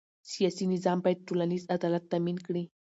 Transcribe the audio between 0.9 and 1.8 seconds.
باید ټولنیز